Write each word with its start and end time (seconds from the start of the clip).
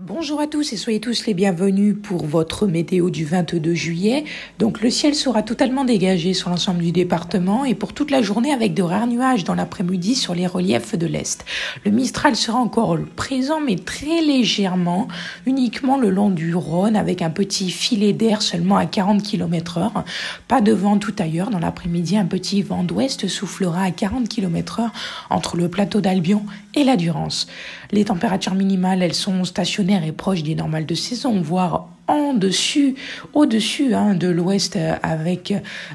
Bonjour 0.00 0.40
à 0.40 0.48
tous 0.48 0.72
et 0.72 0.76
soyez 0.76 0.98
tous 0.98 1.24
les 1.24 1.34
bienvenus 1.34 1.94
pour 2.02 2.26
votre 2.26 2.66
météo 2.66 3.10
du 3.10 3.24
22 3.24 3.74
juillet. 3.74 4.24
Donc 4.58 4.80
le 4.80 4.90
ciel 4.90 5.14
sera 5.14 5.44
totalement 5.44 5.84
dégagé 5.84 6.34
sur 6.34 6.50
l'ensemble 6.50 6.82
du 6.82 6.90
département 6.90 7.64
et 7.64 7.76
pour 7.76 7.92
toute 7.92 8.10
la 8.10 8.20
journée 8.20 8.52
avec 8.52 8.74
de 8.74 8.82
rares 8.82 9.06
nuages 9.06 9.44
dans 9.44 9.54
l'après-midi 9.54 10.16
sur 10.16 10.34
les 10.34 10.48
reliefs 10.48 10.98
de 10.98 11.06
l'Est. 11.06 11.44
Le 11.84 11.92
Mistral 11.92 12.34
sera 12.34 12.58
encore 12.58 12.98
présent 13.14 13.60
mais 13.60 13.76
très 13.76 14.20
légèrement, 14.20 15.06
uniquement 15.46 15.96
le 15.96 16.10
long 16.10 16.30
du 16.30 16.56
Rhône 16.56 16.96
avec 16.96 17.22
un 17.22 17.30
petit 17.30 17.70
filet 17.70 18.12
d'air 18.12 18.42
seulement 18.42 18.76
à 18.76 18.86
40 18.86 19.22
km 19.22 19.78
heure. 19.78 20.04
Pas 20.48 20.60
de 20.60 20.72
vent 20.72 20.98
tout 20.98 21.14
ailleurs. 21.20 21.50
Dans 21.50 21.60
l'après-midi, 21.60 22.16
un 22.16 22.26
petit 22.26 22.62
vent 22.62 22.82
d'ouest 22.82 23.28
soufflera 23.28 23.84
à 23.84 23.90
40 23.92 24.28
km 24.28 24.80
heure 24.80 24.92
entre 25.30 25.56
le 25.56 25.68
plateau 25.68 26.00
d'Albion 26.00 26.44
et 26.74 26.82
la 26.82 26.96
Durance. 26.96 27.46
Les 27.92 28.06
températures 28.06 28.56
minimales, 28.56 29.00
elles 29.00 29.14
sont 29.14 29.44
stationnaires 29.44 29.83
est 29.90 30.12
proche 30.12 30.42
des 30.42 30.54
normales 30.54 30.86
de 30.86 30.94
saison, 30.94 31.40
voire 31.40 31.88
en 32.06 32.34
dessus, 32.34 32.96
au-dessus 33.32 33.94
hein, 33.94 34.14
de 34.14 34.28
l'ouest 34.28 34.76
euh, 34.76 34.94
avec 35.02 35.54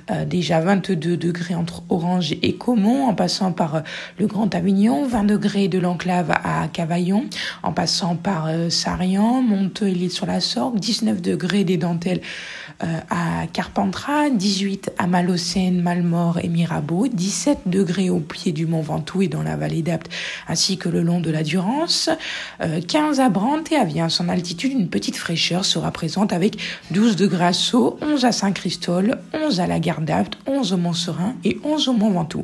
euh, 0.10 0.26
déjà 0.26 0.60
22 0.60 1.18
degrés 1.18 1.56
entre 1.56 1.84
Orange 1.90 2.36
et 2.42 2.56
Caumont, 2.56 3.08
en 3.08 3.14
passant 3.14 3.52
par 3.52 3.76
euh, 3.76 3.82
le 4.18 4.28
Grand 4.28 4.54
Avignon, 4.56 5.06
20 5.06 5.24
degrés 5.26 5.68
de 5.68 5.78
l'enclave 5.78 6.32
à 6.32 6.68
Cavaillon, 6.68 7.26
en 7.64 7.74
passant 7.74 8.16
par 8.16 8.50
Sarian, 8.70 9.42
Monteuil 9.42 10.10
sur 10.10 10.26
la 10.26 10.40
Sorgue, 10.40 10.80
19 10.80 11.22
degrés 11.22 11.64
des 11.64 11.78
dentelles 11.78 12.22
à 12.82 13.48
Carpentras, 13.52 14.30
18 14.30 14.92
à 14.98 15.08
Malocène, 15.08 15.82
Malmort 15.82 16.40
et 16.40 16.48
Mirabeau, 16.48 17.08
17 17.08 17.60
degrés 17.66 18.10
au 18.10 18.20
pied 18.20 18.52
du 18.52 18.66
Mont 18.66 18.82
Ventoux 18.82 19.24
et 19.24 19.28
dans 19.28 19.44
la 19.44 19.58
vallée 19.58 19.82
d'Apt, 19.82 20.10
ainsi 20.48 20.78
que 20.78 20.90
le 20.90 21.02
long 21.02 21.20
de 21.20 21.30
la 21.30 21.44
Durance, 21.44 22.10
15 22.60 23.20
à 23.20 23.30
Brandt 23.30 23.76
et 23.76 23.78
à 23.78 23.84
Viens. 23.84 24.08
En 24.20 24.30
altitude, 24.30 24.72
une 24.72 24.90
petite 24.90 25.18
fraîcheur 25.18 25.66
sera 25.66 25.92
présente 25.92 26.34
avec 26.34 26.58
12 26.92 27.16
degrés 27.16 27.46
à 27.48 27.54
Sceaux, 27.54 27.98
11 28.02 28.26
à 28.26 28.32
Saint-Christol, 28.32 29.18
11 29.34 29.60
à 29.60 29.68
la 29.68 29.80
Gare 29.80 30.02
d'Apt, 30.02 30.38
11 30.48 30.74
au 30.74 30.78
Mont-Serein 30.78 31.36
et 31.44 31.60
11 31.64 31.90
au 31.90 31.94
Mont-Ventoux. 31.94 32.44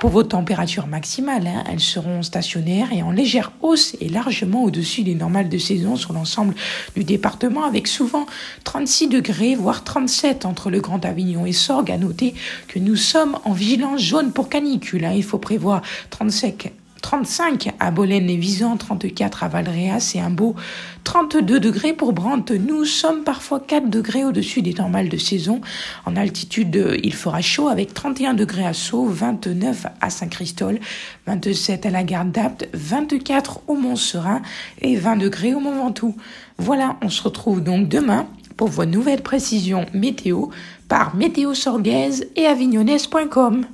Pour 0.00 0.10
vos 0.10 0.22
températures 0.22 0.86
maximales, 0.86 1.46
hein, 1.46 1.64
elles 1.70 1.80
seront 1.80 2.22
stationnaires 2.22 2.92
et 2.92 3.02
en 3.02 3.10
légère 3.10 3.52
hausse 3.62 3.96
et 4.00 4.08
largement 4.08 4.64
au-dessus 4.64 5.02
des 5.02 5.14
normales 5.14 5.48
de 5.48 5.58
saison 5.58 5.96
sur 5.96 6.12
l'ensemble 6.12 6.54
du 6.96 7.04
département 7.04 7.64
avec 7.64 7.86
souvent 7.86 8.26
36 8.64 9.08
degrés, 9.08 9.54
voire 9.54 9.73
37 9.82 10.44
entre 10.44 10.70
le 10.70 10.80
Grand 10.80 11.04
Avignon 11.04 11.46
et 11.46 11.52
Sorgue. 11.52 11.90
À 11.90 11.98
noter 11.98 12.34
que 12.68 12.78
nous 12.78 12.96
sommes 12.96 13.38
en 13.44 13.52
vigilance 13.52 14.00
jaune 14.00 14.32
pour 14.32 14.48
canicule. 14.48 15.04
Hein. 15.04 15.12
Il 15.14 15.24
faut 15.24 15.38
prévoir 15.38 15.82
37 16.10 16.72
35 17.04 17.74
à 17.80 17.90
Bolène 17.90 18.30
et 18.30 18.36
Visan, 18.38 18.78
34 18.78 19.44
à 19.44 19.48
Valréas 19.48 20.12
et 20.14 20.20
un 20.20 20.30
beau 20.30 20.56
32 21.04 21.60
degrés 21.60 21.92
pour 21.92 22.14
Brandt. 22.14 22.58
Nous 22.58 22.86
sommes 22.86 23.24
parfois 23.24 23.60
4 23.60 23.90
degrés 23.90 24.24
au-dessus 24.24 24.62
des 24.62 24.72
normales 24.72 25.10
de 25.10 25.18
saison. 25.18 25.60
En 26.06 26.16
altitude, 26.16 26.98
il 27.02 27.12
fera 27.12 27.42
chaud 27.42 27.68
avec 27.68 27.92
31 27.92 28.32
degrés 28.32 28.64
à 28.64 28.72
Sceaux, 28.72 29.04
29 29.04 29.84
à 30.00 30.08
Saint-Christol, 30.08 30.80
27 31.26 31.84
à 31.84 31.90
la 31.90 32.04
Garde 32.04 32.32
d'Apt, 32.32 32.70
24 32.72 33.60
au 33.68 33.74
Mont-Serein 33.74 34.40
et 34.80 34.96
20 34.96 35.16
degrés 35.16 35.52
au 35.52 35.60
Mont-Ventoux. 35.60 36.16
Voilà, 36.56 36.96
on 37.02 37.10
se 37.10 37.22
retrouve 37.22 37.62
donc 37.62 37.86
demain 37.86 38.26
pour 38.56 38.68
vos 38.68 38.86
nouvelles 38.86 39.22
précisions 39.22 39.84
météo 39.92 40.46
par 40.88 41.14
Météo 41.14 41.52
Sorguaise 41.52 42.28
et 42.34 42.46
avignonnaise.com. 42.46 43.66